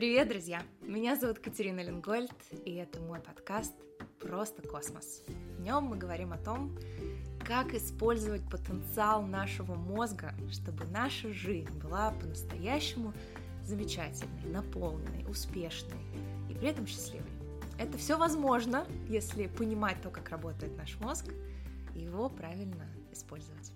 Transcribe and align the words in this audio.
Привет, 0.00 0.28
друзья! 0.28 0.62
Меня 0.80 1.14
зовут 1.14 1.40
Катерина 1.40 1.80
Ленгольд, 1.80 2.32
и 2.64 2.72
это 2.72 2.98
мой 3.00 3.20
подкаст 3.20 3.74
«Просто 4.18 4.62
космос». 4.62 5.22
В 5.58 5.60
нем 5.60 5.84
мы 5.84 5.98
говорим 5.98 6.32
о 6.32 6.38
том, 6.38 6.74
как 7.46 7.74
использовать 7.74 8.40
потенциал 8.48 9.20
нашего 9.20 9.74
мозга, 9.74 10.32
чтобы 10.50 10.86
наша 10.86 11.30
жизнь 11.34 11.78
была 11.80 12.12
по-настоящему 12.12 13.12
замечательной, 13.62 14.50
наполненной, 14.50 15.30
успешной 15.30 16.00
и 16.48 16.54
при 16.54 16.68
этом 16.68 16.86
счастливой. 16.86 17.28
Это 17.78 17.98
все 17.98 18.16
возможно, 18.16 18.86
если 19.06 19.48
понимать 19.48 20.00
то, 20.00 20.08
как 20.08 20.30
работает 20.30 20.74
наш 20.78 20.98
мозг, 21.00 21.26
и 21.94 21.98
его 21.98 22.30
правильно 22.30 22.86
использовать. 23.12 23.70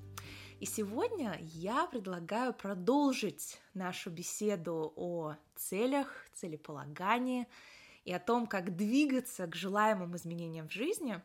И 0.61 0.67
сегодня 0.67 1.39
я 1.41 1.87
предлагаю 1.87 2.55
продолжить 2.55 3.61
нашу 3.75 4.11
беседу 4.11 4.93
о 4.97 5.35
целях, 5.57 6.27
целеполагании 6.33 7.49
и 8.05 8.13
о 8.13 8.21
том, 8.21 8.47
как 8.47 8.77
двигаться 8.77 9.47
к 9.47 9.55
желаемым 9.57 10.17
изменениям 10.17 10.69
в 10.69 10.73
жизни. 10.73 11.21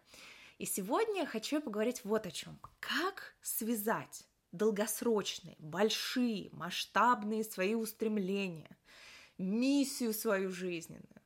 И 0.58 0.66
сегодня 0.66 1.26
хочу 1.26 1.62
поговорить 1.62 2.04
вот 2.04 2.26
о 2.26 2.32
чем. 2.32 2.60
Как 2.80 3.36
связать 3.42 4.26
долгосрочные, 4.52 5.56
большие, 5.60 6.50
масштабные 6.52 7.44
свои 7.44 7.76
устремления, 7.76 8.76
миссию 9.38 10.14
свою 10.14 10.50
жизненную 10.52 11.22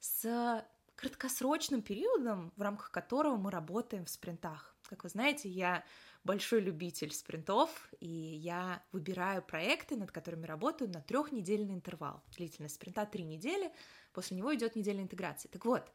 с 0.00 0.66
краткосрочным 0.96 1.82
периодом, 1.82 2.52
в 2.56 2.62
рамках 2.62 2.90
которого 2.90 3.36
мы 3.36 3.50
работаем 3.50 4.04
в 4.04 4.10
спринтах. 4.10 4.76
Как 4.88 5.04
вы 5.04 5.08
знаете, 5.08 5.48
я 5.48 5.84
большой 6.24 6.60
любитель 6.60 7.12
спринтов, 7.12 7.92
и 8.00 8.08
я 8.08 8.82
выбираю 8.92 9.42
проекты, 9.42 9.96
над 9.96 10.10
которыми 10.10 10.46
работаю 10.46 10.90
на 10.90 11.00
трехнедельный 11.00 11.74
интервал. 11.74 12.22
Длительность 12.36 12.76
спринта 12.76 13.06
три 13.06 13.24
недели, 13.24 13.70
после 14.12 14.36
него 14.36 14.54
идет 14.54 14.74
неделя 14.74 15.02
интеграции. 15.02 15.48
Так 15.48 15.64
вот, 15.66 15.90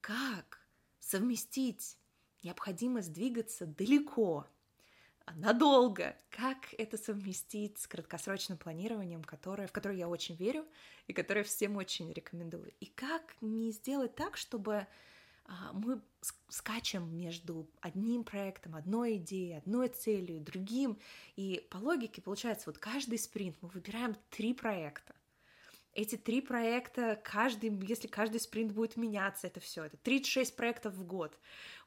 как 0.00 0.60
совместить 0.98 1.98
необходимость 2.42 3.12
двигаться 3.12 3.66
далеко, 3.66 4.46
надолго, 5.34 6.16
как 6.30 6.72
это 6.78 6.96
совместить 6.96 7.78
с 7.78 7.86
краткосрочным 7.86 8.58
планированием, 8.58 9.24
которое, 9.24 9.66
в 9.66 9.72
которое 9.72 9.98
я 9.98 10.08
очень 10.08 10.36
верю 10.36 10.64
и 11.06 11.12
которое 11.12 11.42
всем 11.42 11.76
очень 11.76 12.12
рекомендую. 12.12 12.72
И 12.80 12.86
как 12.86 13.36
не 13.40 13.72
сделать 13.72 14.14
так, 14.14 14.36
чтобы 14.36 14.74
а, 14.76 14.86
мы 15.72 16.00
скачем 16.48 17.16
между 17.16 17.68
одним 17.80 18.24
проектом, 18.24 18.74
одной 18.74 19.16
идеей, 19.16 19.58
одной 19.58 19.88
целью, 19.88 20.40
другим. 20.40 20.98
И 21.36 21.66
по 21.70 21.78
логике 21.78 22.20
получается, 22.20 22.64
вот 22.66 22.78
каждый 22.78 23.18
спринт 23.18 23.56
мы 23.60 23.68
выбираем 23.68 24.16
три 24.30 24.54
проекта. 24.54 25.14
Эти 25.92 26.16
три 26.16 26.42
проекта, 26.42 27.18
каждый, 27.24 27.70
если 27.86 28.06
каждый 28.06 28.38
спринт 28.38 28.72
будет 28.72 28.96
меняться, 28.98 29.46
это 29.46 29.60
все, 29.60 29.84
это 29.84 29.96
36 29.96 30.54
проектов 30.54 30.92
в 30.92 31.06
год. 31.06 31.38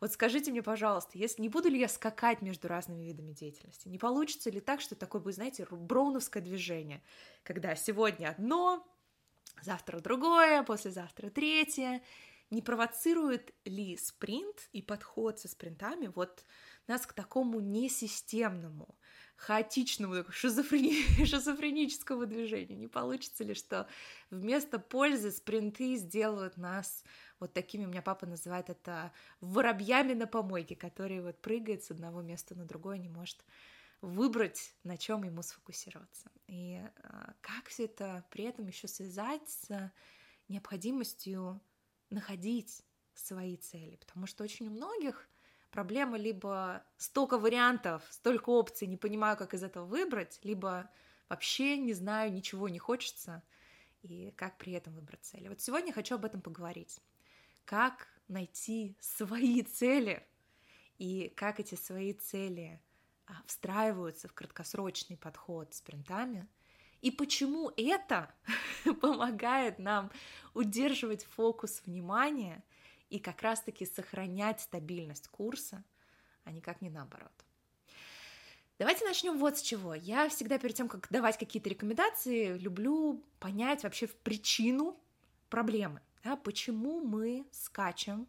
Вот 0.01 0.11
скажите 0.11 0.49
мне, 0.49 0.63
пожалуйста, 0.63 1.11
если 1.13 1.43
не 1.43 1.49
буду 1.49 1.69
ли 1.69 1.79
я 1.79 1.87
скакать 1.87 2.41
между 2.41 2.67
разными 2.67 3.03
видами 3.03 3.33
деятельности, 3.33 3.87
не 3.87 3.99
получится 3.99 4.49
ли 4.49 4.61
так, 4.61 4.81
что 4.81 4.95
такое 4.95 5.21
будет, 5.21 5.35
знаете, 5.35 5.67
броуновское 5.69 6.41
движение, 6.41 7.03
когда 7.43 7.75
сегодня 7.75 8.29
одно, 8.29 8.83
завтра 9.61 9.99
другое, 9.99 10.63
послезавтра 10.63 11.29
третье, 11.29 12.01
не 12.49 12.61
провоцирует 12.61 13.53
ли 13.65 13.95
спринт 13.97 14.69
и 14.71 14.81
подход 14.81 15.39
со 15.39 15.47
спринтами 15.47 16.07
вот 16.07 16.45
нас 16.87 17.05
к 17.05 17.13
такому 17.13 17.59
несистемному, 17.59 18.97
хаотичному, 19.35 20.25
шизофрени... 20.31 21.25
шизофреническому 21.25 22.25
движению? 22.25 22.79
Не 22.79 22.87
получится 22.87 23.43
ли, 23.43 23.53
что 23.53 23.87
вместо 24.31 24.79
пользы 24.79 25.31
спринты 25.31 25.95
сделают 25.95 26.57
нас 26.57 27.03
вот 27.39 27.53
такими, 27.53 27.85
у 27.85 27.89
меня 27.89 28.01
папа 28.01 28.25
называет 28.25 28.69
это 28.69 29.13
воробьями 29.41 30.13
на 30.13 30.25
помойке, 30.25 30.75
которые 30.75 31.21
вот 31.21 31.39
прыгают 31.41 31.83
с 31.83 31.91
одного 31.91 32.21
места 32.21 32.55
на 32.55 32.65
другое, 32.65 32.97
не 32.97 33.09
может 33.09 33.45
выбрать, 34.01 34.75
на 34.83 34.97
чем 34.97 35.23
ему 35.23 35.41
сфокусироваться. 35.43 36.31
И 36.47 36.81
а, 37.03 37.33
как 37.41 37.67
все 37.67 37.85
это 37.85 38.25
при 38.31 38.45
этом 38.45 38.67
еще 38.67 38.87
связать 38.87 39.47
с 39.47 39.91
необходимостью 40.47 41.61
находить 42.09 42.83
свои 43.13 43.57
цели, 43.57 43.95
потому 43.97 44.25
что 44.25 44.43
очень 44.43 44.67
у 44.67 44.71
многих 44.71 45.29
проблема 45.71 46.17
либо 46.17 46.83
столько 46.97 47.37
вариантов, 47.37 48.03
столько 48.09 48.49
опций, 48.49 48.87
не 48.87 48.97
понимаю, 48.97 49.37
как 49.37 49.53
из 49.53 49.63
этого 49.63 49.85
выбрать, 49.85 50.39
либо 50.43 50.89
вообще 51.27 51.77
не 51.77 51.93
знаю, 51.93 52.31
ничего 52.31 52.69
не 52.69 52.79
хочется, 52.79 53.43
и 54.01 54.31
как 54.31 54.57
при 54.57 54.73
этом 54.73 54.93
выбрать 54.93 55.23
цели. 55.23 55.47
Вот 55.49 55.61
сегодня 55.61 55.93
хочу 55.93 56.15
об 56.15 56.25
этом 56.25 56.41
поговорить. 56.41 57.01
Как 57.65 58.07
найти 58.27 58.95
свои 58.99 59.61
цели 59.61 60.25
и 60.97 61.29
как 61.35 61.59
эти 61.59 61.75
свои 61.75 62.13
цели 62.13 62.81
а, 63.27 63.33
встраиваются 63.45 64.27
в 64.27 64.33
краткосрочный 64.33 65.17
подход 65.17 65.73
с 65.73 65.81
принтами– 65.81 66.47
и 67.01 67.11
почему 67.11 67.71
это 67.77 68.33
помогает 69.01 69.79
нам 69.79 70.11
удерживать 70.53 71.23
фокус 71.23 71.81
внимания 71.85 72.63
и 73.09 73.19
как 73.19 73.41
раз-таки 73.41 73.85
сохранять 73.85 74.61
стабильность 74.61 75.27
курса, 75.27 75.83
а 76.43 76.51
никак 76.51 76.81
не 76.81 76.89
наоборот. 76.89 77.31
Давайте 78.77 79.05
начнем 79.05 79.37
вот 79.37 79.57
с 79.57 79.61
чего. 79.61 79.93
Я 79.93 80.29
всегда 80.29 80.57
перед 80.57 80.75
тем, 80.75 80.87
как 80.87 81.09
давать 81.09 81.37
какие-то 81.37 81.69
рекомендации, 81.69 82.57
люблю 82.57 83.21
понять 83.39 83.83
вообще 83.83 84.07
в 84.07 84.15
причину 84.15 84.97
проблемы. 85.49 86.01
Да, 86.23 86.35
почему 86.37 87.01
мы 87.01 87.45
скачем 87.51 88.27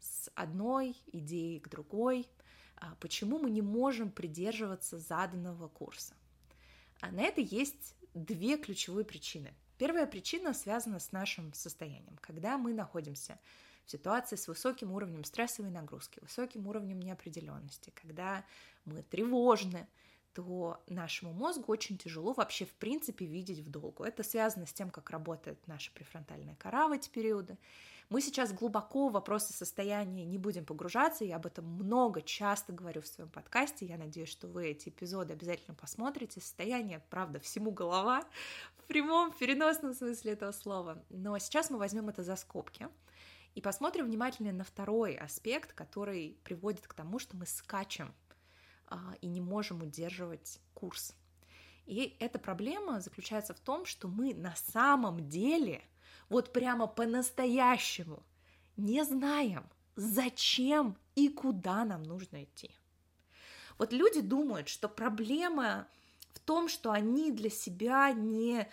с 0.00 0.30
одной 0.34 0.96
идеи 1.06 1.58
к 1.58 1.68
другой, 1.68 2.28
а 2.76 2.96
почему 2.96 3.38
мы 3.38 3.50
не 3.50 3.62
можем 3.62 4.10
придерживаться 4.10 4.98
заданного 4.98 5.68
курса. 5.68 6.14
А 7.00 7.10
на 7.10 7.20
это 7.20 7.40
есть 7.40 7.94
две 8.14 8.56
ключевые 8.56 9.04
причины. 9.04 9.54
Первая 9.76 10.06
причина 10.06 10.54
связана 10.54 11.00
с 11.00 11.12
нашим 11.12 11.52
состоянием. 11.52 12.16
Когда 12.20 12.56
мы 12.58 12.72
находимся 12.72 13.38
в 13.84 13.90
ситуации 13.90 14.36
с 14.36 14.48
высоким 14.48 14.92
уровнем 14.92 15.24
стрессовой 15.24 15.70
нагрузки, 15.70 16.20
высоким 16.20 16.66
уровнем 16.68 17.00
неопределенности, 17.00 17.90
когда 17.94 18.44
мы 18.84 19.02
тревожны, 19.02 19.88
то 20.34 20.82
нашему 20.88 21.32
мозгу 21.32 21.72
очень 21.72 21.96
тяжело 21.96 22.32
вообще 22.32 22.64
в 22.64 22.74
принципе 22.74 23.24
видеть 23.24 23.60
в 23.60 23.70
долгу. 23.70 24.04
Это 24.04 24.22
связано 24.22 24.66
с 24.66 24.72
тем, 24.72 24.90
как 24.90 25.10
работает 25.10 25.66
наша 25.66 25.92
префронтальная 25.92 26.56
кора 26.56 26.88
в 26.88 26.92
эти 26.92 27.08
периоды. 27.08 27.56
Мы 28.10 28.20
сейчас 28.20 28.52
глубоко 28.52 29.08
в 29.08 29.12
вопросы 29.12 29.52
состояния 29.54 30.26
не 30.26 30.36
будем 30.36 30.66
погружаться, 30.66 31.24
я 31.24 31.36
об 31.36 31.46
этом 31.46 31.64
много, 31.64 32.20
часто 32.20 32.72
говорю 32.72 33.00
в 33.00 33.06
своем 33.06 33.30
подкасте, 33.30 33.86
я 33.86 33.96
надеюсь, 33.96 34.28
что 34.28 34.46
вы 34.46 34.68
эти 34.68 34.90
эпизоды 34.90 35.32
обязательно 35.32 35.74
посмотрите. 35.74 36.40
Состояние, 36.40 37.02
правда, 37.08 37.40
всему 37.40 37.70
голова, 37.70 38.24
в 38.76 38.84
прямом, 38.86 39.32
переносном 39.32 39.94
смысле 39.94 40.32
этого 40.32 40.52
слова. 40.52 41.02
Но 41.08 41.38
сейчас 41.38 41.70
мы 41.70 41.78
возьмем 41.78 42.08
это 42.10 42.22
за 42.22 42.36
скобки 42.36 42.88
и 43.54 43.60
посмотрим 43.60 44.06
внимательно 44.06 44.52
на 44.52 44.64
второй 44.64 45.14
аспект, 45.14 45.72
который 45.72 46.36
приводит 46.44 46.86
к 46.86 46.94
тому, 46.94 47.18
что 47.18 47.36
мы 47.36 47.46
скачем 47.46 48.12
и 49.20 49.26
не 49.26 49.40
можем 49.40 49.82
удерживать 49.82 50.60
курс. 50.74 51.14
И 51.86 52.16
эта 52.18 52.38
проблема 52.38 53.00
заключается 53.00 53.54
в 53.54 53.60
том, 53.60 53.84
что 53.86 54.08
мы 54.08 54.34
на 54.34 54.54
самом 54.56 55.28
деле– 55.28 55.82
вот 56.28 56.52
прямо 56.52 56.86
по-настоящему 56.86 58.22
не 58.76 59.04
знаем, 59.04 59.68
зачем 59.96 60.96
и 61.14 61.28
куда 61.28 61.84
нам 61.84 62.02
нужно 62.02 62.44
идти. 62.44 62.70
Вот 63.78 63.92
люди 63.92 64.20
думают, 64.20 64.68
что 64.68 64.88
проблема 64.88 65.86
в 66.32 66.40
том, 66.40 66.68
что 66.68 66.90
они 66.90 67.30
для 67.30 67.50
себя 67.50 68.12
не 68.12 68.68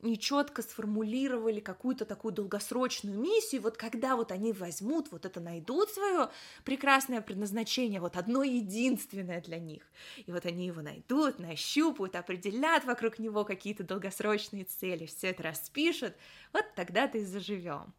нечетко 0.00 0.62
сформулировали 0.62 1.60
какую-то 1.60 2.04
такую 2.04 2.32
долгосрочную 2.32 3.18
миссию, 3.18 3.62
вот 3.62 3.76
когда 3.76 4.16
вот 4.16 4.30
они 4.30 4.52
возьмут, 4.52 5.10
вот 5.10 5.24
это 5.24 5.40
найдут 5.40 5.90
свое 5.90 6.30
прекрасное 6.64 7.20
предназначение, 7.20 8.00
вот 8.00 8.16
одно 8.16 8.42
единственное 8.42 9.40
для 9.40 9.58
них, 9.58 9.82
и 10.26 10.32
вот 10.32 10.44
они 10.44 10.66
его 10.66 10.82
найдут, 10.82 11.38
нащупают, 11.38 12.14
определят 12.14 12.84
вокруг 12.84 13.18
него 13.18 13.44
какие-то 13.44 13.84
долгосрочные 13.84 14.64
цели, 14.64 15.06
все 15.06 15.28
это 15.28 15.44
распишут, 15.44 16.14
вот 16.52 16.64
тогда-то 16.74 17.18
и 17.18 17.24
заживем. 17.24 17.94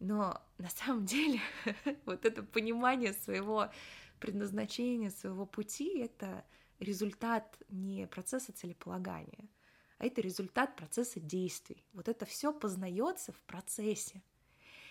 Но 0.00 0.42
на 0.58 0.68
самом 0.70 1.06
деле 1.06 1.40
вот 2.04 2.24
это 2.24 2.42
понимание 2.42 3.12
своего 3.12 3.70
предназначения, 4.18 5.10
своего 5.10 5.46
пути, 5.46 5.98
это 6.00 6.44
результат 6.80 7.56
не 7.68 8.08
процесса 8.08 8.52
целеполагания– 8.52 9.48
это 10.02 10.20
результат 10.20 10.74
процесса 10.76 11.20
действий. 11.20 11.84
Вот 11.92 12.08
это 12.08 12.26
все 12.26 12.52
познается 12.52 13.32
в 13.32 13.40
процессе. 13.42 14.22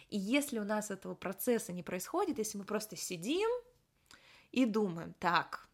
И 0.08 0.18
если 0.18 0.58
у 0.58 0.64
нас 0.64 0.90
этого 0.90 1.16
процесса 1.16 1.74
не 1.74 1.84
происходит, 1.84 2.38
если 2.38 2.58
мы 2.58 2.64
просто 2.64 2.96
сидим 2.96 3.50
и 4.52 4.66
думаем, 4.66 5.14
так, 5.20 5.68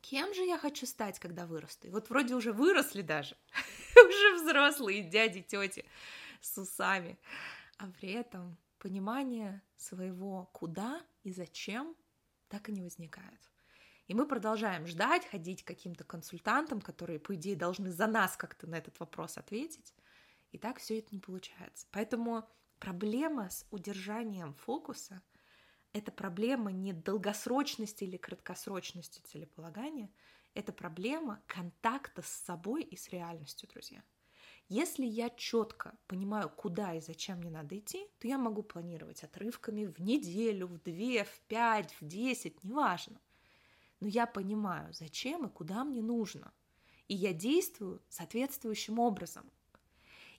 кем 0.00 0.34
же 0.34 0.42
я 0.42 0.58
хочу 0.58 0.86
стать, 0.86 1.20
когда 1.20 1.46
вырасту? 1.46 1.86
И 1.86 1.90
вот 1.90 2.10
вроде 2.10 2.34
уже 2.34 2.52
выросли 2.52 3.02
даже, 3.02 3.36
уже 3.96 4.42
взрослые 4.42 5.02
дяди, 5.02 5.42
тети, 5.42 5.84
с 6.40 6.58
усами, 6.58 7.18
а 7.78 7.86
при 7.86 8.12
этом 8.12 8.56
понимание 8.78 9.62
своего 9.76 10.46
куда 10.52 11.00
и 11.22 11.32
зачем 11.32 11.94
так 12.48 12.68
и 12.68 12.72
не 12.72 12.82
возникает. 12.82 13.50
И 14.10 14.14
мы 14.14 14.26
продолжаем 14.26 14.88
ждать, 14.88 15.24
ходить 15.24 15.62
к 15.62 15.68
каким-то 15.68 16.02
консультантам, 16.02 16.80
которые, 16.80 17.20
по 17.20 17.36
идее, 17.36 17.54
должны 17.54 17.92
за 17.92 18.08
нас 18.08 18.36
как-то 18.36 18.66
на 18.66 18.74
этот 18.74 18.98
вопрос 18.98 19.38
ответить. 19.38 19.94
И 20.50 20.58
так 20.58 20.80
все 20.80 20.98
это 20.98 21.10
не 21.12 21.20
получается. 21.20 21.86
Поэтому 21.92 22.44
проблема 22.80 23.48
с 23.50 23.64
удержанием 23.70 24.54
фокуса— 24.54 25.22
это 25.92 26.10
проблема 26.10 26.72
не 26.72 26.92
долгосрочности 26.92 28.02
или 28.02 28.16
краткосрочности 28.16 29.20
целеполагания, 29.20 30.10
это 30.54 30.72
проблема 30.72 31.40
контакта 31.46 32.22
с 32.22 32.30
собой 32.30 32.82
и 32.82 32.96
с 32.96 33.10
реальностью, 33.10 33.68
друзья. 33.68 34.02
Если 34.68 35.06
я 35.06 35.30
четко 35.30 35.96
понимаю, 36.08 36.50
куда 36.50 36.94
и 36.94 37.00
зачем 37.00 37.38
мне 37.38 37.50
надо 37.50 37.78
идти, 37.78 38.04
то 38.18 38.26
я 38.26 38.38
могу 38.38 38.64
планировать 38.64 39.22
отрывками 39.22 39.84
в 39.84 40.00
неделю, 40.00 40.66
в 40.66 40.82
две, 40.82 41.22
в 41.22 41.40
пять, 41.46 41.92
в 42.00 42.04
десять, 42.04 42.64
неважно. 42.64 43.20
Но 44.00 44.08
я 44.08 44.26
понимаю, 44.26 44.92
зачем 44.92 45.46
и 45.46 45.50
куда 45.50 45.84
мне 45.84 46.02
нужно. 46.02 46.52
И 47.08 47.14
я 47.14 47.32
действую 47.32 48.02
соответствующим 48.08 48.98
образом. 48.98 49.50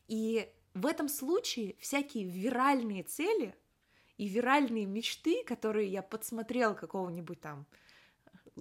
И 0.08 0.52
в 0.74 0.86
этом 0.86 1.10
случае 1.10 1.76
всякие 1.80 2.26
виральные 2.26 3.04
цели 3.04 3.56
и 4.18 4.28
виральные 4.28 4.86
мечты, 4.86 5.44
которые 5.44 5.88
я 5.90 6.02
подсмотрел 6.02 6.76
какого-нибудь 6.76 7.40
там 7.42 7.66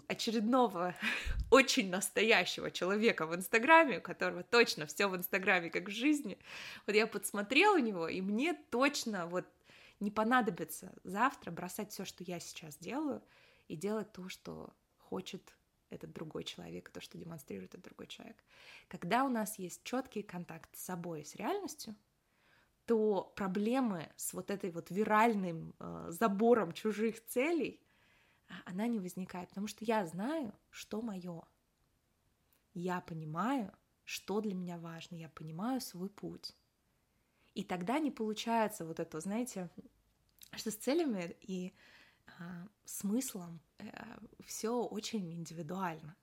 очередного 0.06 0.94
очень 1.50 1.90
настоящего 1.90 2.70
человека 2.70 3.26
в 3.26 3.34
Инстаграме, 3.34 3.98
у 3.98 4.02
которого 4.02 4.42
точно 4.42 4.86
все 4.86 5.06
в 5.06 5.16
Инстаграме 5.16 5.70
как 5.70 5.88
в 5.88 5.92
жизни. 5.92 6.38
Вот 6.86 6.94
я 6.94 7.06
подсмотрела 7.06 7.76
у 7.76 7.80
него, 7.80 8.08
и 8.08 8.20
мне 8.20 8.54
точно 8.54 9.26
вот 9.26 9.46
не 9.98 10.10
понадобится 10.10 10.92
завтра 11.04 11.50
бросать 11.50 11.92
все, 11.92 12.04
что 12.04 12.24
я 12.24 12.40
сейчас 12.40 12.76
делаю, 12.76 13.22
и 13.68 13.76
делать 13.76 14.12
то, 14.12 14.28
что 14.28 14.74
хочет 15.10 15.54
этот 15.90 16.12
другой 16.12 16.44
человек, 16.44 16.88
то, 16.90 17.00
что 17.00 17.18
демонстрирует 17.18 17.74
этот 17.74 17.84
другой 17.84 18.06
человек. 18.06 18.36
Когда 18.88 19.24
у 19.24 19.28
нас 19.28 19.58
есть 19.58 19.82
четкий 19.82 20.22
контакт 20.22 20.74
с 20.76 20.84
собой 20.84 21.24
с 21.24 21.34
реальностью, 21.34 21.96
то 22.86 23.32
проблемы 23.36 24.08
с 24.16 24.32
вот 24.32 24.50
этой 24.50 24.70
вот 24.70 24.90
виральным 24.90 25.74
э, 25.78 26.06
забором 26.10 26.72
чужих 26.72 27.24
целей 27.26 27.80
а, 28.48 28.54
она 28.64 28.86
не 28.86 28.98
возникает, 28.98 29.48
потому 29.48 29.66
что 29.66 29.84
я 29.84 30.06
знаю, 30.06 30.52
что 30.70 31.02
мое. 31.02 31.42
Я 32.74 33.00
понимаю, 33.00 33.72
что 34.04 34.40
для 34.40 34.54
меня 34.54 34.78
важно, 34.78 35.16
я 35.16 35.28
понимаю 35.28 35.80
свой 35.80 36.08
путь. 36.08 36.56
И 37.54 37.64
тогда 37.64 37.98
не 37.98 38.10
получается 38.10 38.84
вот 38.84 39.00
это, 39.00 39.20
знаете, 39.20 39.70
что 40.56 40.70
с 40.70 40.76
целями 40.76 41.36
и 41.40 41.72
смыслом 42.84 43.60
э, 43.78 43.84
все 44.44 44.82
очень 44.82 45.32
индивидуально. 45.32 46.16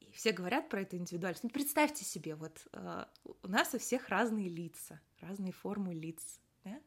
И 0.00 0.10
все 0.12 0.32
говорят 0.32 0.68
про 0.68 0.82
эту 0.82 0.96
индивидуальность. 0.96 1.44
Ну, 1.44 1.50
представьте 1.50 2.04
себе, 2.04 2.34
вот 2.34 2.66
э, 2.72 3.04
у 3.42 3.48
нас 3.48 3.74
у 3.74 3.78
всех 3.78 4.08
разные 4.08 4.48
лица, 4.48 5.00
разные 5.20 5.52
формы 5.52 5.94
лиц. 5.94 6.40
Да? 6.64 6.80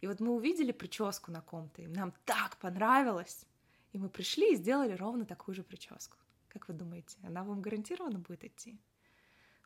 И 0.00 0.06
вот 0.06 0.20
мы 0.20 0.32
увидели 0.32 0.72
прическу 0.72 1.30
на 1.30 1.40
ком-то, 1.42 1.82
и 1.82 1.86
нам 1.86 2.12
так 2.24 2.56
понравилось, 2.58 3.46
и 3.92 3.98
мы 3.98 4.08
пришли 4.08 4.52
и 4.52 4.56
сделали 4.56 4.92
ровно 4.92 5.24
такую 5.24 5.54
же 5.54 5.62
прическу. 5.62 6.16
Как 6.48 6.68
вы 6.68 6.74
думаете, 6.74 7.18
она 7.22 7.44
вам 7.44 7.60
гарантированно 7.60 8.18
будет 8.18 8.44
идти? 8.44 8.78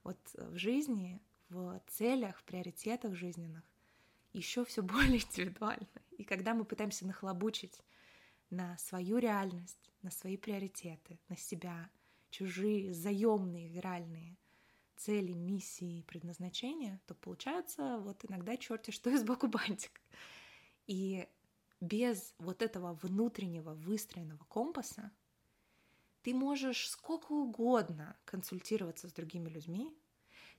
Вот 0.03 0.19
в 0.35 0.57
жизни, 0.57 1.21
в 1.49 1.81
целях, 1.87 2.39
в 2.39 2.45
приоритетах 2.45 3.15
жизненных 3.15 3.65
еще 4.33 4.65
все 4.65 4.83
более 4.83 5.19
индивидуально. 5.19 5.89
И 6.17 6.25
когда 6.25 6.55
мы 6.55 6.65
пытаемся 6.65 7.07
нахлобучить 7.07 7.81
на 8.51 8.77
свою 8.79 9.19
реальность, 9.19 9.93
на 10.03 10.11
свои 10.11 10.37
приоритеты, 10.37 11.19
на 11.29 11.37
себя, 11.37 11.91
чужие, 12.31 12.93
заемные, 12.93 13.69
виральные 13.69 14.37
цели, 14.97 15.33
миссии, 15.33 16.03
предназначения, 16.03 17.01
то 17.07 17.15
получается 17.15 17.99
вот 18.01 18.25
иногда 18.29 18.57
черти 18.57 18.91
что 18.91 19.11
из 19.11 19.25
боку 19.25 19.49
бантик. 19.49 20.01
И 20.87 21.27
без 21.81 22.35
вот 22.39 22.63
этого 22.63 22.95
внутреннего 22.95 23.73
выстроенного 23.75 24.45
компаса 24.45 25.11
ты 26.23 26.35
можешь 26.35 26.91
сколько 26.91 27.33
угодно 27.33 28.19
консультироваться 28.27 29.09
с 29.09 29.13
другими 29.13 29.49
людьми, 29.49 29.97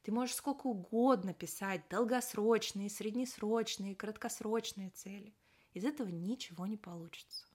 ты 0.02 0.12
можешь 0.12 0.36
сколько 0.36 0.66
угодно 0.68 1.34
писать 1.34 1.88
долгосрочные, 1.90 2.90
среднесрочные, 2.90 3.96
краткосрочные 3.96 4.90
цели. 4.90 5.36
Из 5.74 5.86
этого 5.86 6.10
ничего 6.10 6.66
не 6.66 6.78
получится. 6.78 7.46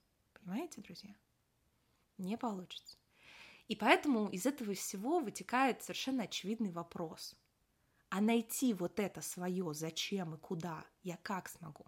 Понимаете, 0.47 0.79
друзья? 0.79 1.13
Не 2.17 2.37
получится. 2.37 2.95
И 3.67 3.75
поэтому 3.75 4.29
из 4.29 4.45
этого 4.45 4.73
всего 4.75 5.19
вытекает 5.19 5.83
совершенно 5.83 6.23
очевидный 6.23 6.71
вопрос. 6.71 7.35
А 8.07 8.21
найти 8.21 8.73
вот 8.73 8.97
это 8.97 9.19
свое 9.19 9.73
зачем 9.73 10.35
и 10.35 10.37
куда 10.37 10.85
я 11.03 11.17
как 11.17 11.49
смогу? 11.49 11.85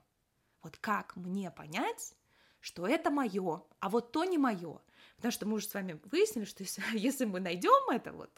Вот 0.61 0.77
как 0.77 1.15
мне 1.15 1.49
понять, 1.51 2.13
что 2.59 2.87
это 2.87 3.09
мое, 3.09 3.63
а 3.79 3.89
вот 3.89 4.11
то 4.11 4.23
не 4.23 4.37
мое? 4.37 4.81
Потому 5.15 5.31
что 5.31 5.45
мы 5.45 5.55
уже 5.55 5.67
с 5.67 5.73
вами 5.73 5.99
выяснили, 6.11 6.45
что 6.45 6.63
если, 6.93 7.25
мы 7.25 7.39
найдем 7.39 7.89
это 7.89 8.13
вот, 8.13 8.31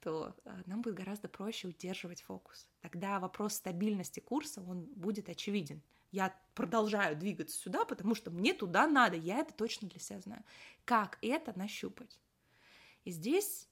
то 0.00 0.34
а, 0.44 0.62
нам 0.66 0.80
будет 0.80 0.94
гораздо 0.94 1.28
проще 1.28 1.68
удерживать 1.68 2.22
фокус. 2.22 2.66
Тогда 2.80 3.20
вопрос 3.20 3.54
стабильности 3.54 4.20
курса, 4.20 4.62
он 4.62 4.84
будет 4.96 5.28
очевиден. 5.28 5.82
Я 6.12 6.34
продолжаю 6.54 7.16
двигаться 7.16 7.58
сюда, 7.58 7.84
потому 7.84 8.14
что 8.14 8.30
мне 8.30 8.54
туда 8.54 8.86
надо, 8.86 9.16
я 9.16 9.40
это 9.40 9.52
точно 9.52 9.88
для 9.88 10.00
себя 10.00 10.20
знаю. 10.20 10.44
Как 10.84 11.18
это 11.20 11.52
нащупать? 11.58 12.18
И 13.04 13.10
здесь 13.10 13.68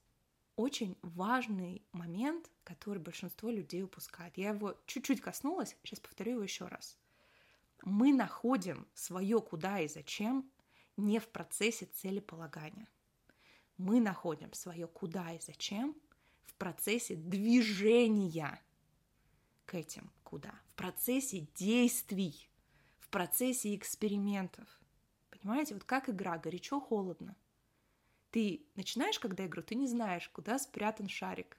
очень 0.56 0.98
важный 1.00 1.82
момент, 1.92 2.50
который 2.64 2.98
большинство 2.98 3.48
людей 3.48 3.82
упускает. 3.82 4.36
Я 4.36 4.50
его 4.50 4.76
чуть-чуть 4.86 5.20
коснулась, 5.20 5.76
сейчас 5.84 6.00
повторю 6.00 6.32
его 6.32 6.42
еще 6.42 6.66
раз 6.66 6.98
мы 7.84 8.12
находим 8.12 8.86
свое 8.94 9.40
куда 9.40 9.80
и 9.80 9.88
зачем 9.88 10.50
не 10.96 11.18
в 11.18 11.28
процессе 11.28 11.86
целеполагания. 11.86 12.88
Мы 13.76 14.00
находим 14.00 14.52
свое 14.52 14.86
куда 14.86 15.32
и 15.32 15.40
зачем 15.40 15.96
в 16.42 16.54
процессе 16.54 17.16
движения 17.16 18.62
к 19.66 19.74
этим 19.74 20.12
куда, 20.22 20.54
в 20.68 20.74
процессе 20.74 21.46
действий, 21.54 22.48
в 23.00 23.08
процессе 23.08 23.74
экспериментов. 23.74 24.68
Понимаете, 25.30 25.74
вот 25.74 25.84
как 25.84 26.08
игра, 26.08 26.38
горячо-холодно. 26.38 27.36
Ты 28.30 28.64
начинаешь, 28.76 29.18
когда 29.18 29.46
игру, 29.46 29.62
ты 29.62 29.74
не 29.74 29.86
знаешь, 29.86 30.28
куда 30.28 30.58
спрятан 30.58 31.08
шарик. 31.08 31.58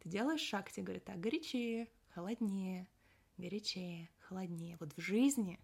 Ты 0.00 0.08
делаешь 0.08 0.40
шаг, 0.40 0.70
тебе 0.70 0.84
говорят, 0.84 1.04
так, 1.04 1.20
горячее, 1.20 1.88
холоднее, 2.10 2.88
горячее, 3.36 4.10
холоднее. 4.32 4.76
Вот 4.80 4.92
в 4.96 5.00
жизни 5.00 5.60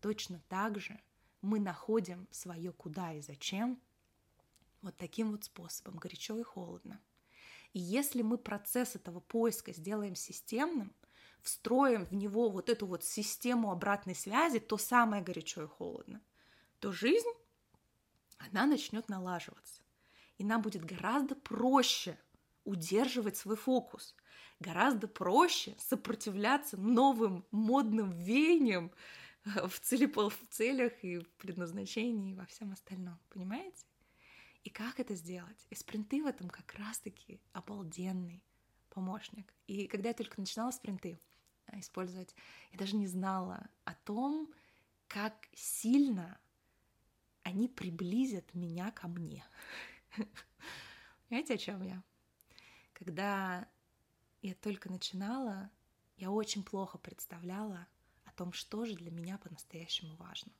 точно 0.00 0.40
так 0.48 0.78
же 0.78 1.00
мы 1.42 1.58
находим 1.58 2.28
свое 2.30 2.72
куда 2.72 3.12
и 3.12 3.20
зачем 3.20 3.80
вот 4.82 4.96
таким 4.96 5.32
вот 5.32 5.44
способом, 5.44 5.96
горячо 5.96 6.38
и 6.38 6.42
холодно. 6.42 7.00
И 7.72 7.80
если 7.80 8.22
мы 8.22 8.38
процесс 8.38 8.94
этого 8.94 9.20
поиска 9.20 9.72
сделаем 9.72 10.14
системным, 10.14 10.94
встроим 11.42 12.04
в 12.06 12.12
него 12.12 12.48
вот 12.50 12.70
эту 12.70 12.86
вот 12.86 13.02
систему 13.02 13.72
обратной 13.72 14.14
связи, 14.14 14.60
то 14.60 14.78
самое 14.78 15.22
горячо 15.22 15.64
и 15.64 15.66
холодно, 15.66 16.22
то 16.78 16.92
жизнь, 16.92 17.32
она 18.38 18.66
начнет 18.66 19.08
налаживаться. 19.08 19.82
И 20.38 20.44
нам 20.44 20.62
будет 20.62 20.84
гораздо 20.84 21.34
проще 21.34 22.18
удерживать 22.64 23.36
свой 23.36 23.56
фокус, 23.56 24.14
гораздо 24.60 25.08
проще 25.08 25.74
сопротивляться 25.78 26.76
новым 26.76 27.44
модным 27.50 28.10
веяниям 28.10 28.90
э, 29.44 29.66
в, 29.66 29.80
целепол, 29.80 30.30
в 30.30 30.46
целях 30.50 30.92
и 31.02 31.18
в 31.18 31.28
предназначении 31.32 32.32
и 32.32 32.34
во 32.34 32.46
всем 32.46 32.72
остальном. 32.72 33.18
Понимаете? 33.28 33.86
И 34.62 34.70
как 34.70 34.98
это 34.98 35.14
сделать? 35.14 35.66
И 35.70 35.74
спринты 35.74 36.22
в 36.22 36.26
этом 36.26 36.48
как 36.48 36.74
раз-таки 36.74 37.40
обалденный 37.52 38.42
помощник. 38.88 39.52
И 39.66 39.86
когда 39.86 40.08
я 40.08 40.14
только 40.14 40.40
начинала 40.40 40.70
спринты 40.70 41.18
э, 41.66 41.80
использовать, 41.80 42.34
я 42.72 42.78
даже 42.78 42.96
не 42.96 43.06
знала 43.06 43.68
о 43.84 43.94
том, 43.94 44.52
как 45.08 45.48
сильно 45.52 46.38
они 47.42 47.68
приблизят 47.68 48.54
меня 48.54 48.90
ко 48.90 49.06
мне. 49.06 49.44
Понимаете, 51.28 51.54
о 51.54 51.58
чем 51.58 51.82
я? 51.82 52.02
Когда 53.04 53.68
я 54.40 54.54
только 54.54 54.90
начинала, 54.90 55.70
я 56.16 56.30
очень 56.30 56.64
плохо 56.64 56.96
представляла 56.96 57.86
о 58.24 58.32
том, 58.32 58.54
что 58.54 58.86
же 58.86 58.94
для 58.94 59.10
меня 59.10 59.36
по-настоящему 59.36 60.16
важно. 60.16 60.50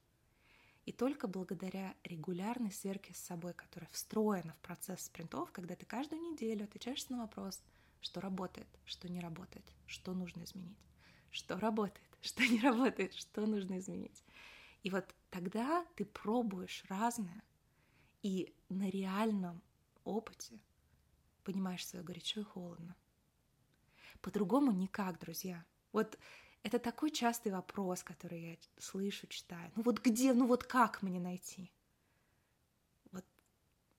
И 0.84 0.92
только 0.92 1.26
благодаря 1.26 1.94
регулярной 2.04 2.70
сверке 2.70 3.14
с 3.14 3.18
собой, 3.18 3.54
которая 3.54 3.88
встроена 3.92 4.52
в 4.52 4.58
процесс 4.58 5.06
спринтов, 5.06 5.52
когда 5.52 5.74
ты 5.74 5.86
каждую 5.86 6.20
неделю 6.20 6.64
отвечаешь 6.64 7.08
на 7.08 7.16
вопрос, 7.16 7.62
что 8.02 8.20
работает, 8.20 8.68
что 8.84 9.08
не 9.08 9.20
работает, 9.20 9.64
что 9.86 10.12
нужно 10.12 10.44
изменить, 10.44 10.76
что 11.30 11.58
работает, 11.58 12.10
что 12.20 12.46
не 12.46 12.60
работает, 12.60 13.14
что 13.14 13.46
нужно 13.46 13.78
изменить. 13.78 14.22
И 14.82 14.90
вот 14.90 15.14
тогда 15.30 15.86
ты 15.94 16.04
пробуешь 16.04 16.84
разное, 16.90 17.42
и 18.20 18.54
на 18.68 18.90
реальном 18.90 19.62
опыте 20.04 20.60
понимаешь 21.44 21.86
свое 21.86 22.04
горячо 22.04 22.40
и 22.40 22.44
холодно. 22.44 22.96
По-другому 24.20 24.72
никак, 24.72 25.18
друзья. 25.18 25.64
Вот 25.92 26.18
это 26.62 26.78
такой 26.78 27.10
частый 27.10 27.52
вопрос, 27.52 28.02
который 28.02 28.40
я 28.52 28.56
слышу, 28.78 29.26
читаю. 29.26 29.70
Ну 29.76 29.82
вот 29.82 30.00
где, 30.00 30.32
ну 30.32 30.46
вот 30.46 30.64
как 30.64 31.02
мне 31.02 31.20
найти? 31.20 31.70
Вот 33.12 33.24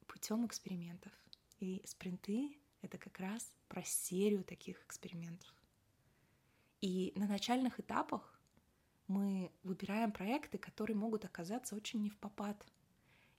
путем 0.07 0.45
экспериментов. 0.45 1.13
И 1.59 1.81
спринты— 1.85 2.57
это 2.81 2.97
как 2.97 3.19
раз 3.19 3.55
про 3.67 3.83
серию 3.83 4.43
таких 4.43 4.83
экспериментов. 4.83 5.53
И 6.81 7.13
на 7.15 7.27
начальных 7.27 7.79
этапах 7.79 8.41
мы 9.07 9.51
выбираем 9.63 10.11
проекты, 10.11 10.57
которые 10.57 10.97
могут 10.97 11.23
оказаться 11.23 11.75
очень 11.75 12.01
не 12.01 12.09
в 12.09 12.17
попад. 12.17 12.65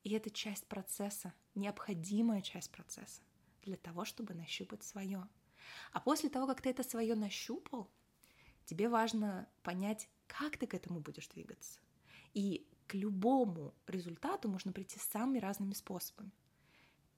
И 0.04 0.12
это 0.12 0.30
часть 0.30 0.66
процесса, 0.68 1.34
необходимая 1.54 2.40
часть 2.42 2.70
процесса 2.70 3.22
для 3.66 3.76
того, 3.76 4.04
чтобы 4.04 4.35
нащупать 4.35 4.82
свое. 4.82 5.28
А 5.92 6.00
после 6.00 6.30
того, 6.30 6.46
как 6.46 6.62
ты 6.62 6.70
это 6.70 6.82
свое 6.82 7.14
нащупал, 7.14 7.90
тебе 8.64 8.88
важно 8.88 9.49
понять, 9.62 10.08
как 10.26 10.56
ты 10.56 10.66
к 10.66 10.75
этому 10.75 11.00
будешь 11.00 11.28
двигаться. 11.28 11.80
И 12.32 12.66
к 12.87 12.94
любому 12.94 13.75
результату 13.87 14.49
можно 14.49 14.73
прийти 14.73 14.99
самыми 14.99 15.38
разными 15.38 15.75
способами. 15.75 16.30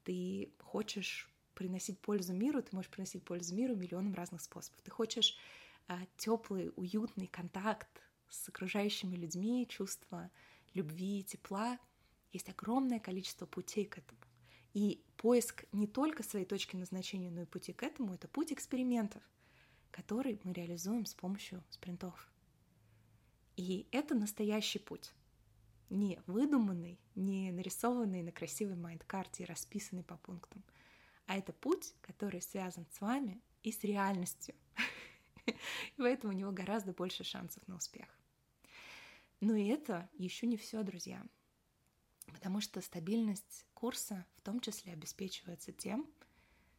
Ты 0.05 0.53
хочешь 0.61 1.31
приносить 1.55 1.99
пользу 2.01 2.33
миру, 2.33 2.63
ты 2.63 2.75
можешь 2.75 2.91
приносить 2.91 3.25
пользу 3.25 3.55
миру 3.55 3.77
миллионом 3.77 4.15
разных 4.15 4.41
способов. 4.41 4.81
Ты 4.83 4.91
хочешь 4.91 5.37
а, 5.89 5.99
теплый, 6.17 6.73
уютный 6.77 7.27
контакт 7.27 8.03
с 8.29 8.49
окружающими 8.49 9.17
людьми, 9.17 9.67
чувство 9.69 10.31
любви, 10.75 11.25
тепла. 11.25 11.79
Есть 12.33 12.49
огромное 12.49 13.01
количество 13.01 13.47
путей 13.47 13.85
к 13.85 13.99
этому. 13.99 14.21
И 14.75 15.03
поиск 15.17 15.65
не 15.73 15.87
только 15.87 16.23
своей 16.23 16.45
точки 16.45 16.77
назначения, 16.77 17.31
но 17.31 17.43
и 17.43 17.47
пути 17.47 17.73
к 17.73 17.83
этому— 17.83 18.15
это 18.15 18.29
путь 18.29 18.53
экспериментов— 18.53 19.23
который 19.91 20.41
мы 20.45 20.53
реализуем 20.53 21.07
с 21.07 21.15
помощью 21.15 21.63
спринтов. 21.71 22.31
И 23.57 23.87
это 23.91 24.15
настоящий 24.15 24.79
путь. 24.79 25.13
Не 25.91 26.21
выдуманный, 26.27 27.01
не 27.15 27.51
нарисованный 27.51 28.23
на 28.23 28.31
красивой 28.31 28.77
mind-карте 28.77 29.43
и 29.43 29.47
расписанный 29.47 30.05
по 30.05 30.17
пунктам, 30.19 30.63
а 31.27 31.37
это 31.37 31.53
путь, 31.53 31.95
который 32.01 32.43
связан 32.43 32.87
с 32.93 33.01
вами 33.01 33.41
и 33.63 33.73
с 33.73 33.83
реальностью. 33.85 34.55
И 35.47 35.55
поэтому 35.97 36.33
у 36.33 36.37
него 36.37 36.53
гораздо 36.53 36.93
больше 36.93 37.25
шансов 37.25 37.67
на 37.67 37.77
успех. 37.77 38.07
Но 39.41 39.57
и 39.57 39.67
это 39.67 40.09
еще 40.13 40.47
не 40.47 40.59
все, 40.59 40.83
друзья. 40.83 41.27
Потому 42.27 42.61
что 42.61 42.83
стабильность 42.83 43.67
курса 43.81 44.27
в 44.37 44.43
том 44.43 44.61
числе 44.61 44.93
обеспечивается 44.93 45.73
тем, 45.73 46.11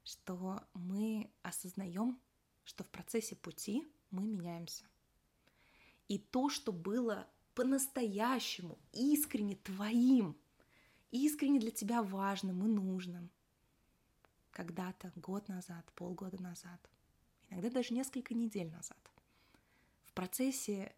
что 0.04 0.64
мы 0.74 1.32
осознаем 1.44 2.20
что 2.70 2.84
в 2.84 2.90
процессе 2.90 3.36
пути 3.36 3.84
мы 4.12 4.28
меняемся. 4.28 4.86
И 6.08 6.20
то, 6.20 6.50
что 6.50 6.72
было 6.72 7.28
по-настоящему, 7.56 8.78
искренне 8.94 9.56
твоим, 9.56 10.38
искренне 11.10 11.60
для 11.60 11.72
тебя 11.72 12.04
важным 12.04 12.64
и 12.64 12.68
нужным, 12.68 13.32
когда-то, 14.52 15.12
год 15.16 15.48
назад, 15.48 15.92
полгода 15.96 16.40
назад, 16.44 16.80
иногда 17.50 17.72
даже 17.72 17.96
несколько 17.96 18.36
недель 18.36 18.70
назад, 18.70 19.00
в 20.04 20.14
процессе 20.14 20.96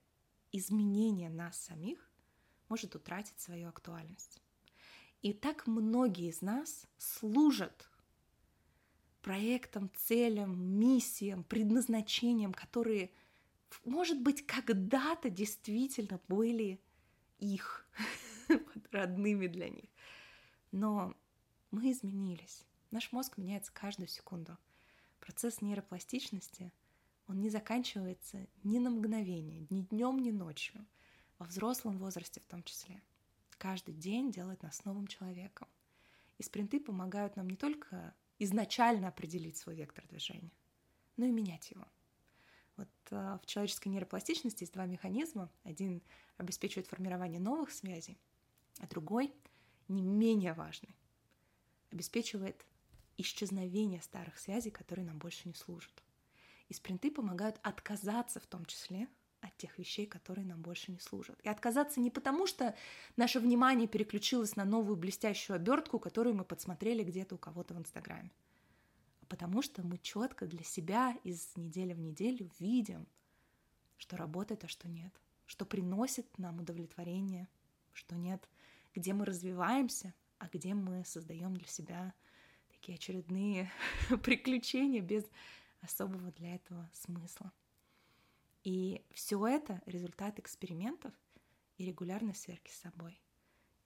изменения 0.52 1.30
нас 1.30 1.58
самих 1.58 2.12
может 2.68 2.96
утратить 2.96 3.40
свою 3.40 3.70
актуальность. 3.70 4.42
И 5.22 5.34
так 5.34 5.68
многие 5.68 6.30
из 6.30 6.42
нас 6.42 6.88
служат 6.98 7.90
проектам, 9.22 9.92
целям, 9.96 10.80
миссиям, 10.80 11.44
предназначениям, 11.44 12.54
которые, 12.54 13.12
может 13.86 14.20
быть, 14.20 14.46
когда-то 14.48 15.30
действительно 15.30 16.20
были 16.28 16.82
их 17.38 17.86
родными 18.92 19.48
для 19.48 19.70
них. 19.70 19.90
Но 20.72 21.16
мы 21.70 21.92
изменились. 21.92 22.66
Наш 22.90 23.12
мозг 23.12 23.38
меняется 23.38 23.72
каждую 23.72 24.08
секунду. 24.08 24.58
Процесс 25.20 25.62
нейропластичности, 25.62 26.72
он 27.28 27.40
не 27.42 27.50
заканчивается 27.50 28.48
ни 28.64 28.80
на 28.80 28.90
мгновение, 28.90 29.68
ни 29.70 29.82
днем, 29.82 30.18
ни 30.18 30.32
ночью, 30.32 30.86
во 31.38 31.46
взрослом 31.46 32.00
возрасте 32.00 32.42
в 32.42 32.46
том 32.46 32.64
числе. 32.64 33.02
Каждый 33.62 33.94
день 33.94 34.32
делает 34.32 34.64
нас 34.64 34.86
новым 34.86 35.06
человеком. 35.06 35.68
И 36.40 36.42
спринты 36.42 36.80
помогают 36.80 37.36
нам 37.36 37.48
не 37.48 37.56
только 37.56 38.16
изначально 38.40 39.08
определить 39.10 39.56
свой 39.56 39.76
вектор 39.76 40.04
движения, 40.08 40.52
но 41.16 41.26
и 41.28 41.32
менять 41.32 41.70
его. 41.70 41.86
Вот 42.76 42.90
э, 43.12 43.38
в 43.40 43.46
человеческой 43.46 43.90
нейропластичности 43.90 44.64
есть 44.64 44.74
два 44.74 44.88
механизма. 44.88 45.52
Один 45.64 46.02
обеспечивает 46.38 46.88
формирование 46.88 47.40
новых 47.40 47.70
связей, 47.70 48.18
а 48.80 48.88
другой, 48.88 49.32
не 49.88 50.02
менее 50.02 50.54
важный, 50.54 50.96
обеспечивает 51.92 52.66
исчезновение 53.18 54.02
старых 54.02 54.40
связей, 54.40 54.72
которые 54.72 55.06
нам 55.06 55.20
больше 55.20 55.48
не 55.48 55.54
служат. 55.54 56.02
И 56.68 56.74
спринты 56.74 57.12
помогают 57.12 57.60
отказаться 57.62 58.40
в 58.40 58.48
том 58.48 58.66
числе 58.66 59.08
от 59.42 59.58
тех 59.58 59.78
вещей, 59.78 60.06
которые 60.06 60.46
нам 60.46 60.62
больше 60.62 60.92
не 60.92 61.00
служат. 61.00 61.40
И 61.42 61.50
отказаться 61.50 62.00
не 62.00 62.10
потому, 62.10 62.48
что 62.48 62.76
наше 63.18 63.40
внимание 63.40 63.88
переключилось 63.88 64.56
на 64.56 64.66
новую 64.66 64.96
блестящую 64.96 65.56
обертку, 65.56 66.00
которую 66.00 66.36
мы 66.36 66.46
подсмотрели 66.46 67.04
где-то 67.04 67.36
у 67.36 67.38
кого-то 67.38 67.74
в 67.74 67.80
Инстаграме, 67.80 68.32
а 69.22 69.26
потому 69.26 69.62
что 69.62 69.84
мы 69.84 69.98
четко 69.98 70.46
для 70.46 70.64
себя 70.64 71.18
из 71.24 71.56
недели 71.58 71.94
в 71.94 72.00
неделю 72.00 72.50
видим, 72.60 73.08
что 73.98 74.18
работает, 74.18 74.64
а 74.64 74.68
что 74.68 74.88
нет, 74.88 75.14
что 75.46 75.66
приносит 75.66 76.38
нам 76.38 76.60
удовлетворение, 76.60 77.48
что 77.94 78.16
нет, 78.16 78.48
где 78.94 79.14
мы 79.14 79.26
развиваемся, 79.26 80.14
а 80.38 80.48
где 80.52 80.74
мы 80.74 81.04
создаем 81.06 81.56
для 81.56 81.68
себя 81.68 82.14
такие 82.70 82.96
очередные 82.96 83.72
приключения 84.24 85.02
без 85.02 85.24
особого 85.82 86.32
для 86.32 86.56
этого 86.56 86.90
смысла. 86.94 87.52
И 88.64 89.04
все 89.12 89.46
это 89.48 89.82
результат 89.86 90.40
экспериментов 90.40 91.14
и 91.78 91.86
регулярной 91.86 92.36
сверки 92.36 92.72
с 92.72 92.80
собой. 92.82 93.20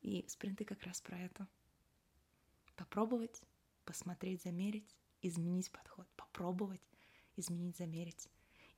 И 0.02 0.26
спринты 0.28 0.66
как 0.66 0.84
раз 0.84 1.02
про 1.02 1.18
это. 1.18 1.48
Попробовать, 2.76 3.42
посмотреть, 3.86 4.44
замерить, 4.44 4.96
изменить 5.22 5.72
подход. 5.72 6.08
Попробовать, 6.16 6.82
изменить, 7.38 7.78
замерить. 7.78 8.30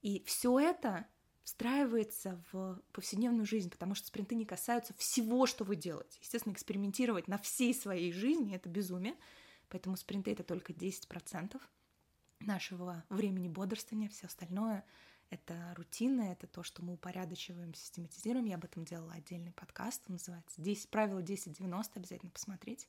И 0.01 0.24
все 0.25 0.60
это 0.60 1.08
встраивается 1.44 2.44
в 2.51 2.82
повседневную 2.92 3.46
жизнь, 3.46 3.70
потому 3.70 3.96
что 3.96 4.08
спринты 4.08 4.36
не 4.36 4.46
касаются 4.46 4.94
всего, 4.96 5.46
что 5.46 5.63
вы 5.63 5.77
делаете. 5.77 6.20
Естественно, 6.22 6.54
экспериментировать 6.54 7.27
на 7.27 7.38
всей 7.38 7.74
своей 7.74 8.12
жизни— 8.12 8.54
это 8.56 8.70
безумие, 8.70 9.16
поэтому 9.70 9.96
спринты— 9.96 10.32
это 10.34 10.44
только 10.44 10.74
10% 10.74 11.62
нашего 12.42 13.06
времени 13.10 13.48
бодрствования, 13.48 14.10
все 14.10 14.27
остальное 14.27 14.86
это 15.29 15.74
рутина, 15.75 16.31
это 16.31 16.48
то, 16.48 16.63
что 16.63 16.84
мы 16.84 16.93
упорядочиваем, 16.93 17.74
систематизируем. 17.74 18.46
Я 18.46 18.55
об 18.55 18.65
этом 18.65 18.86
делала 18.86 19.13
отдельный 19.13 19.51
подкаст, 19.51 20.03
он 20.07 20.13
называется 20.13 20.62
10 20.62 20.89
правила 20.89 21.19
10-90, 21.19 21.91
обязательно 21.96 22.31
посмотрите. 22.31 22.88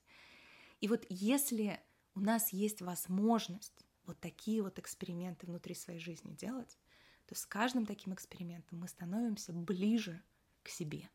И 0.81 0.89
вот 0.89 1.05
если 1.09 1.81
у 2.15 2.21
нас 2.21 2.53
есть 2.53 2.81
возможность 2.81 3.85
вот 4.07 4.19
такие 4.21 4.63
вот 4.63 4.79
эксперименты 4.79 5.47
внутри 5.47 5.75
своей 5.75 6.01
жизни 6.01 6.33
делать, 6.33 6.79
то 7.27 7.35
с 7.35 7.45
каждым 7.45 7.85
таким 7.85 8.15
экспериментом 8.15 8.81
мы 8.81 8.89
становимся 8.89 9.53
ближе 9.53 10.23
к 10.63 10.69
себе. 10.69 11.11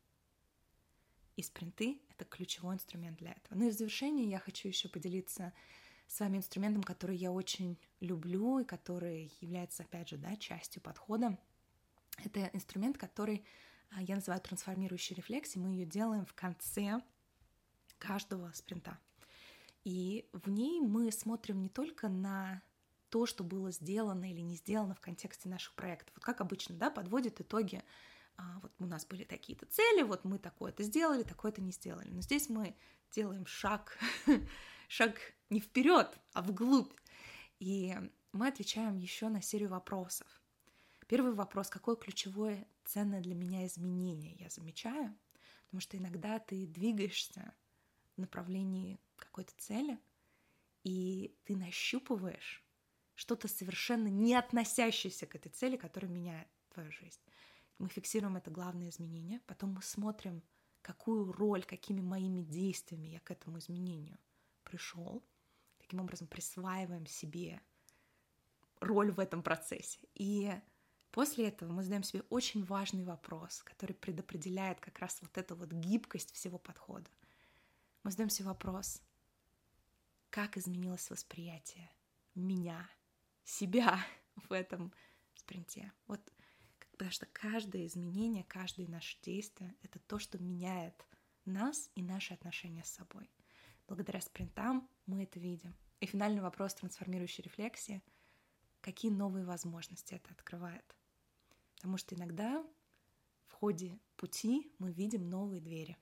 И 1.36 1.42
спринты— 1.42 2.00
это 2.10 2.26
ключевой 2.26 2.76
инструмент 2.76 3.18
для 3.18 3.32
этого. 3.32 3.58
Ну 3.58 3.68
и 3.68 3.72
в 3.72 3.74
завершение 3.74 4.30
я 4.30 4.38
хочу 4.38 4.68
еще 4.68 4.88
поделиться 4.90 5.52
с 6.08 6.20
вами 6.20 6.38
инструментом, 6.38 6.84
который 6.84 7.16
я 7.16 7.32
очень 7.32 7.80
люблю 8.00 8.60
и 8.60 8.66
который 8.66 9.32
является, 9.42 9.84
опять 9.84 10.10
же, 10.10 10.18
да, 10.18 10.36
частью 10.36 10.82
подхода. 10.82 11.38
Это 12.24 12.50
инструмент, 12.54 12.98
который 12.98 13.46
а, 13.92 14.02
я 14.02 14.16
называю 14.16 14.42
трансформирующей 14.42 15.16
рефлексией. 15.16 15.64
Мы 15.64 15.72
ее 15.72 15.86
делаем 15.86 16.26
в 16.26 16.34
конце 16.34 17.02
каждого 17.98 18.52
спринта. 18.54 18.98
И 19.84 20.30
в 20.34 20.50
ней 20.50 20.80
мы 20.82 21.12
смотрим 21.12 21.62
не 21.62 21.70
только 21.70 22.08
на 22.10 22.62
то, 23.10 23.26
что 23.26 23.44
было 23.44 23.72
сделано 23.72 24.32
или 24.32 24.42
не 24.42 24.56
сделано 24.56 24.96
в 24.96 25.02
контексте 25.02 25.50
наших 25.50 25.76
проектов. 25.76 26.16
Вот 26.16 26.24
как 26.24 26.42
обычно, 26.42 26.76
да, 26.76 26.90
подводят 26.90 27.40
итоги. 27.42 27.84
А, 28.38 28.60
вот 28.62 28.72
у 28.80 28.86
нас 28.86 29.06
были 29.06 29.24
такие-то 29.24 29.66
цели, 29.66 30.04
вот 30.04 30.26
мы 30.26 30.40
такое-то 30.40 30.84
сделали, 30.84 31.24
такое-то 31.24 31.62
не 31.62 31.72
сделали. 31.72 32.10
Но 32.10 32.22
здесь 32.22 32.50
мы 32.50 32.76
делаем 33.12 33.46
шаг, 33.46 33.98
шаг 34.88 35.18
не 35.50 35.60
вперед, 35.60 36.18
а 36.34 36.42
вглубь. 36.42 36.94
И 37.60 37.96
мы 38.32 38.48
отвечаем 38.48 38.98
еще 38.98 39.30
на 39.30 39.42
серию 39.42 39.70
вопросов. 39.70 40.28
Первый 41.08 41.34
вопрос, 41.34 41.70
какое 41.70 41.96
ключевое 41.96 42.68
ценное 42.86 43.22
для 43.22 43.36
меня 43.36 43.66
изменение 43.68 44.36
я 44.40 44.50
замечаю, 44.50 45.16
потому 45.66 45.82
что 45.82 45.98
иногда 45.98 46.40
ты 46.40 46.66
двигаешься 46.66 47.54
в 48.16 48.22
направлении 48.22 49.00
какой-то 49.16 49.54
цели, 49.58 50.00
и 50.84 51.36
ты 51.46 51.56
нащупываешь 51.56 52.64
что-то 53.16 53.48
совершенно 53.48 54.08
не 54.08 54.36
относящееся 54.36 55.28
к 55.28 55.36
этой 55.36 55.50
цели, 55.50 55.78
которая 55.78 56.12
меняет 56.12 56.48
твою 56.70 56.92
жизнь. 56.92 57.22
Мы 57.84 57.90
фиксируем 57.90 58.38
это 58.38 58.50
главное 58.50 58.88
изменение, 58.88 59.42
потом 59.46 59.74
мы 59.74 59.82
смотрим, 59.82 60.42
какую 60.82 61.34
роль, 61.34 61.66
какими 61.66 62.00
моими 62.00 62.42
действиями 62.42 63.08
я 63.08 63.20
к 63.20 63.30
этому 63.30 63.60
изменению 63.60 64.18
пришел. 64.64 65.22
Таким 65.80 66.00
образом, 66.00 66.30
присваиваем 66.30 67.06
себе 67.06 67.62
роль 68.80 69.12
в 69.12 69.20
этом 69.20 69.44
процессе. 69.44 70.00
И 70.14 70.54
после 71.12 71.50
этого 71.50 71.74
мы 71.74 71.84
задаем 71.84 72.04
себе 72.04 72.24
очень 72.30 72.64
важный 72.64 73.04
вопрос, 73.04 73.62
который 73.64 73.98
предопределяет 73.98 74.80
как 74.80 75.00
раз 75.00 75.22
вот 75.22 75.38
эту 75.38 75.58
вот 75.58 75.74
гибкость 75.74 76.32
всего 76.32 76.58
подхода. 76.58 77.10
Мы 78.04 78.12
задаем 78.12 78.30
себе 78.30 78.48
вопрос, 78.48 79.02
как 80.30 80.56
изменилось 80.56 81.10
восприятие 81.10 81.92
меня, 82.34 82.90
себя 83.44 84.00
в 84.48 84.54
этом 84.54 84.94
спринте. 85.36 85.92
Вот 86.08 86.22
потому 86.94 87.12
что 87.12 87.26
каждое 87.28 87.86
изменение, 87.86 88.46
каждое 88.46 88.88
наше 88.88 89.18
действие— 89.22 89.76
это 89.84 90.00
то, 90.00 90.20
что 90.20 90.38
меняет 90.40 91.06
нас 91.46 91.92
и 91.96 92.02
наши 92.02 92.34
отношения 92.34 92.84
с 92.84 92.92
собой. 92.92 93.30
Благодаря 93.88 94.22
спринтам 94.22 94.90
мы 95.06 95.24
это 95.24 95.40
видим. 95.40 95.76
И 96.00 96.06
финальный 96.06 96.42
вопрос 96.42 96.74
трансформирующей 96.76 97.44
рефлексии— 97.44 98.02
какие 98.84 99.12
новые 99.12 99.46
возможности 99.46 100.14
это 100.14 100.32
открывает. 100.32 100.96
Потому 101.76 101.98
что 101.98 102.16
иногда 102.16 102.64
в 103.48 103.54
ходе 103.54 103.98
пути 104.18 104.72
мы 104.78 104.92
видим 104.92 105.30
новые 105.30 105.62
двери. 105.62 105.98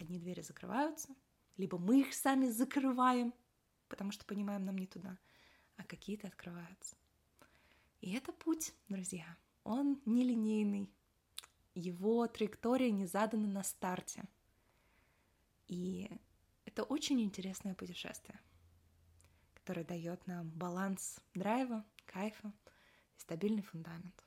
Одни 0.00 0.18
двери 0.18 0.40
закрываются, 0.40 1.14
либо 1.56 1.78
мы 1.78 2.00
их 2.00 2.14
сами 2.14 2.48
закрываем, 2.48 3.32
потому 3.88 4.12
что 4.12 4.24
понимаем, 4.24 4.64
нам 4.64 4.76
не 4.76 4.86
туда, 4.86 5.18
а 5.76 5.84
какие-то 5.84 6.26
открываются. 6.26 6.96
И 8.00 8.12
это 8.12 8.32
путь, 8.32 8.74
друзья. 8.88 9.36
Он 9.66 10.00
нелинейный. 10.06 10.88
Его 11.74 12.28
траектория 12.28 12.92
не 12.92 13.04
задана 13.04 13.48
на 13.48 13.64
старте. 13.64 14.22
И 15.66 16.08
это 16.64 16.84
очень 16.84 17.20
интересное 17.20 17.74
путешествие, 17.74 18.38
которое 19.54 19.82
дает 19.82 20.24
нам 20.28 20.50
баланс 20.50 21.18
драйва, 21.34 21.84
кайфа 22.04 22.52
и 23.16 23.20
стабильный 23.20 23.62
фундамент. 23.62 24.24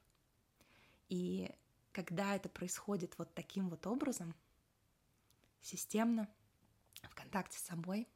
И 1.07 1.49
когда 1.93 2.35
это 2.35 2.49
происходит 2.49 3.17
вот 3.17 3.33
таким 3.33 3.69
вот 3.69 3.87
образом, 3.87 4.35
системно, 5.61 6.27
в 7.03 7.15
контакте 7.15 7.57
с 7.57 7.61
собой, 7.61 8.09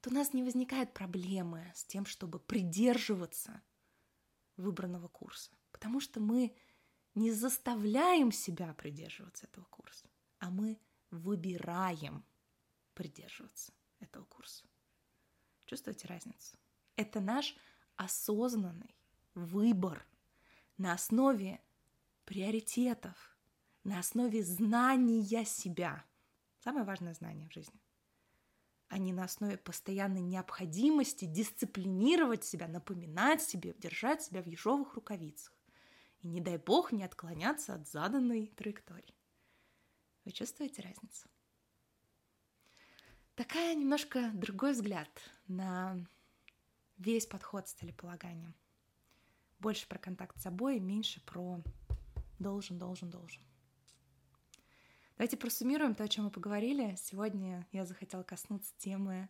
то 0.00 0.10
у 0.10 0.12
нас 0.12 0.32
не 0.32 0.42
возникает 0.42 0.92
проблемы 0.94 1.70
с 1.76 1.84
тем, 1.84 2.06
чтобы 2.06 2.40
придерживаться 2.40 3.62
выбранного 4.56 5.06
курса. 5.06 5.52
Потому 5.80 5.98
что 6.00 6.20
мы 6.20 6.54
не 7.14 7.32
заставляем 7.32 8.32
себя 8.32 8.74
придерживаться 8.74 9.46
этого 9.46 9.64
курса, 9.64 10.10
а 10.38 10.50
мы 10.50 10.78
выбираем 11.10 12.22
придерживаться 12.92 13.72
этого 13.98 14.24
курса. 14.26 14.66
Чувствуете 15.64 16.06
разницу? 16.06 16.58
Это 16.96 17.20
наш 17.20 17.56
осознанный 17.96 18.94
выбор 19.34 20.06
на 20.76 20.92
основе 20.92 21.62
приоритетов, 22.26 23.38
на 23.82 24.00
основе 24.00 24.44
знания 24.44 25.46
себя. 25.46 26.04
Самое 26.58 26.84
важное 26.84 27.14
знание 27.14 27.48
в 27.48 27.52
жизни. 27.54 27.80
А 28.88 28.98
не 28.98 29.14
на 29.14 29.24
основе 29.24 29.56
постоянной 29.56 30.20
необходимости 30.20 31.24
дисциплинировать 31.24 32.44
себя, 32.44 32.68
напоминать 32.68 33.40
себе, 33.40 33.74
держать 33.78 34.22
себя 34.22 34.42
в 34.42 34.46
ежовых 34.46 34.94
рукавицах. 34.94 35.54
И 36.22 36.28
не 36.28 36.40
дай 36.40 36.58
бог 36.58 36.92
не 36.92 37.04
отклоняться 37.04 37.74
от 37.74 37.88
заданной 37.88 38.48
траектории. 38.56 39.14
Вы 40.24 40.32
чувствуете 40.32 40.82
разницу? 40.82 41.28
Такая 43.34 43.74
немножко 43.74 44.30
другой 44.34 44.72
взгляд 44.72 45.08
на 45.48 45.96
весь 46.98 47.26
подход 47.26 47.68
с 47.68 47.72
целеполаганием. 47.72 48.54
Больше 49.58 49.88
про 49.88 49.98
контакт 49.98 50.38
с 50.38 50.42
собой, 50.42 50.78
меньше 50.78 51.24
про 51.24 51.62
должен, 52.38 52.78
должен, 52.78 53.10
должен. 53.10 53.42
Давайте 55.16 55.36
просуммируем 55.36 55.94
то, 55.94 56.04
о 56.04 56.08
чем 56.08 56.24
мы 56.24 56.30
поговорили. 56.30 56.96
Сегодня 56.98 57.66
я 57.72 57.84
захотела 57.84 58.22
коснуться 58.22 58.74
темы 58.78 59.28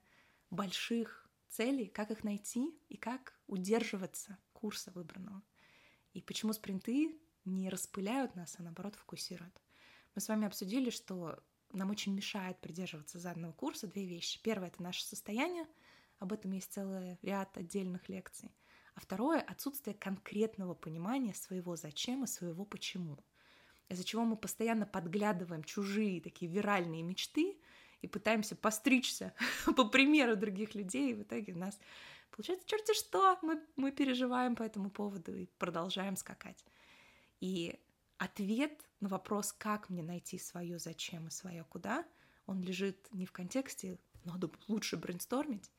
больших 0.50 1.28
целей, 1.48 1.86
как 1.86 2.10
их 2.10 2.24
найти 2.24 2.76
и 2.88 2.96
как 2.96 3.40
удерживаться 3.46 4.38
курса 4.52 4.90
выбранного. 4.92 5.42
И 6.12 6.20
почему 6.20 6.52
спринты 6.52 7.18
не 7.44 7.68
распыляют 7.68 8.34
нас, 8.34 8.56
а 8.58 8.62
наоборот 8.62 8.96
фокусируют. 8.96 9.60
Мы 10.14 10.20
с 10.20 10.28
вами 10.28 10.46
обсудили, 10.46 10.90
что 10.90 11.38
нам 11.72 11.90
очень 11.90 12.14
мешает 12.14 12.60
придерживаться 12.60 13.18
заданного 13.18 13.52
курса 13.52 13.86
две 13.86 14.04
вещи. 14.04 14.40
Первое— 14.42 14.68
это 14.68 14.82
наше 14.82 15.04
состояние— 15.04 15.66
об 16.20 16.34
этом 16.34 16.52
есть 16.52 16.72
целый 16.72 17.18
ряд 17.22 17.56
отдельных 17.56 18.08
лекций. 18.10 18.54
А 18.94 19.00
второе— 19.00 19.40
отсутствие 19.48 19.96
конкретного 19.96 20.74
понимания 20.74 21.32
своего 21.32 21.76
зачем 21.76 22.24
и 22.24 22.26
своего 22.26 22.66
почему. 22.66 23.18
Из-за 23.88 24.04
чего 24.04 24.24
мы 24.24 24.36
постоянно 24.36 24.84
подглядываем 24.84 25.64
чужие 25.64 26.20
такие 26.20 26.50
виральные 26.50 27.02
мечты 27.02 27.58
и 28.02 28.06
пытаемся 28.06 28.54
постричься 28.54 29.32
по 29.76 29.88
примеру 29.88 30.36
других 30.36 30.74
людей, 30.74 31.12
и 31.12 31.14
в 31.14 31.22
итоге 31.22 31.54
нас 31.54 31.80
получается 32.30 32.66
черти 32.66 32.94
что, 32.94 33.38
мы, 33.42 33.60
мы 33.76 33.92
переживаем 33.92 34.56
по 34.56 34.62
этому 34.62 34.90
поводу 34.90 35.34
и 35.34 35.46
продолжаем 35.58 36.16
скакать. 36.16 36.64
И 37.40 37.78
ответ 38.18 38.84
на 39.00 39.08
вопрос, 39.08 39.52
как 39.52 39.88
мне 39.88 40.02
найти 40.02 40.38
свое 40.38 40.78
зачем 40.78 41.28
и 41.28 41.30
свое 41.30 41.64
куда, 41.64 42.04
он 42.46 42.62
лежит 42.62 43.08
не 43.12 43.26
в 43.26 43.32
контексте 43.32 43.98
надо 44.24 44.50
лучше 44.68 44.96
брейнстормить, 44.96 45.70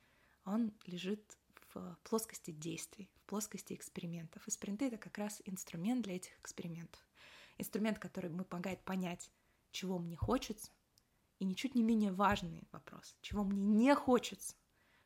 он 0.46 0.74
лежит 0.86 1.38
в 1.74 1.98
плоскости 2.04 2.52
действий, 2.52 3.10
в 3.16 3.30
плоскости 3.30 3.74
экспериментов. 3.74 4.48
И 4.48 4.52
спринты— 4.52 4.86
это 4.88 4.98
как 4.98 5.18
раз 5.18 5.42
инструмент 5.46 6.04
для 6.04 6.16
этих 6.16 6.38
экспериментов. 6.40 7.00
Инструмент, 7.58 8.00
который 8.00 8.32
помогает 8.32 8.84
понять, 8.84 9.30
чего 9.72 10.00
мне 10.00 10.16
хочется, 10.16 10.72
и 11.40 11.46
ничуть 11.46 11.76
не 11.76 11.84
менее 11.84 12.12
важный 12.12 12.68
вопрос, 12.72 13.16
чего 13.22 13.44
мне 13.44 13.62
не 13.62 13.96
хочется, 13.96 14.56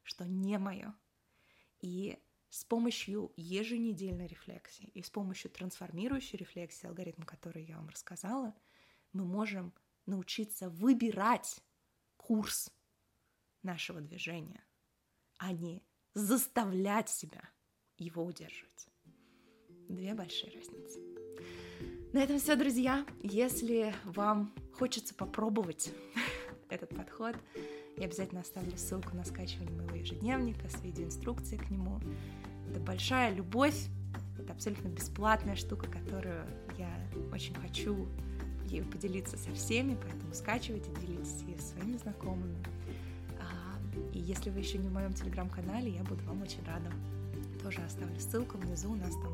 что 0.03 0.25
не 0.25 0.57
мое. 0.57 0.93
И 1.85 2.17
с 2.49 2.63
помощью 2.63 3.31
еженедельной 3.35 4.27
рефлексии 4.27 4.89
и 4.93 5.03
с 5.03 5.09
помощью 5.09 5.51
трансформирующей 5.51 6.37
рефлексии, 6.37 6.87
алгоритм, 6.87 7.23
который 7.23 7.63
я 7.63 7.77
вам 7.77 7.89
рассказала, 7.89 8.55
мы 9.13 9.25
можем 9.25 9.73
научиться 10.05 10.69
выбирать 10.69 11.61
курс 12.17 12.71
нашего 13.61 14.01
движения— 14.01 14.63
а 15.37 15.51
не 15.51 15.83
заставлять 16.13 17.09
себя 17.09 17.49
его 17.97 18.23
удерживать. 18.23 18.87
Две 19.89 20.13
большие 20.13 20.51
разницы. 20.51 20.99
На 22.13 22.19
этом 22.19 22.39
все, 22.39 22.55
друзья. 22.55 23.05
Если 23.21 23.93
вам 24.05 24.53
хочется 24.73 25.13
попробовать 25.13 25.91
этот 26.69 26.95
подход, 26.95 27.35
я 27.97 28.05
обязательно 28.05 28.41
оставлю 28.41 28.77
ссылку 28.77 29.15
на 29.15 29.23
скачивание 29.23 29.75
моего 29.75 29.95
ежедневника 29.95 30.69
с 30.69 30.81
видеоинструкцией 30.81 31.61
к 31.61 31.69
нему. 31.69 31.99
Это 32.69 32.79
большая 32.79 33.33
любовь, 33.33 33.87
это 34.37 34.53
абсолютно 34.53 34.89
бесплатная 34.89 35.55
штука, 35.55 35.87
которую 35.87 36.45
я 36.77 36.89
очень 37.31 37.55
хочу 37.55 38.07
ею 38.65 38.85
поделиться 38.85 39.37
со 39.37 39.53
всеми, 39.53 39.97
поэтому 40.01 40.33
скачивайте, 40.33 40.89
делитесь 40.99 41.41
ее 41.47 41.57
своими 41.59 41.97
знакомыми. 41.97 42.57
И 44.13 44.19
если 44.19 44.49
вы 44.49 44.59
еще 44.59 44.77
не 44.77 44.89
в 44.89 44.93
моем 44.93 45.13
телеграм-канале, 45.13 45.91
я 45.91 46.03
буду 46.03 46.23
вам 46.25 46.41
очень 46.41 46.63
рада. 46.65 46.91
Тоже 47.61 47.81
оставлю 47.81 48.19
ссылку 48.19 48.57
внизу, 48.57 48.91
у 48.91 48.95
нас 48.95 49.11
там 49.11 49.33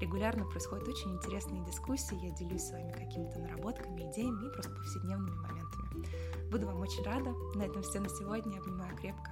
регулярно 0.00 0.44
происходят 0.44 0.86
очень 0.88 1.14
интересные 1.14 1.64
дискуссии, 1.64 2.18
я 2.24 2.30
делюсь 2.34 2.62
с 2.62 2.72
вами 2.72 2.90
какими-то 2.92 3.38
наработками, 3.38 4.10
идеями 4.10 4.46
и 4.46 4.52
просто 4.52 4.72
повседневными 4.72 5.36
моментами. 5.36 6.06
Буду 6.52 6.66
вам 6.66 6.80
очень 6.82 7.02
рада. 7.02 7.34
На 7.54 7.62
этом 7.62 7.80
все 7.80 7.98
на 7.98 8.10
сегодня. 8.10 8.58
Обнимаю 8.58 8.94
крепко. 8.98 9.30